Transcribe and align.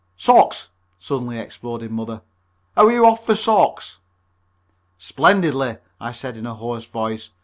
"Socks!" 0.17 0.69
suddenly 0.97 1.37
exploded 1.37 1.91
Mother. 1.91 2.23
"How 2.75 2.87
are 2.87 2.91
you 2.91 3.05
off 3.05 3.23
for 3.23 3.35
socks?" 3.35 3.99
"Splendidly," 4.97 5.77
I 5.99 6.11
said 6.11 6.37
in 6.37 6.47
a 6.47 6.55
hoarse 6.55 6.85
voice. 6.85 7.29